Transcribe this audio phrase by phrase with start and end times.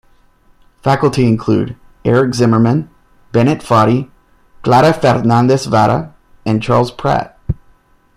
[0.81, 2.89] Faculty include Eric Zimmerman,
[3.33, 4.09] Bennett Foddy,
[4.63, 7.37] Clara Fernandez-Vara, and Charles Pratt.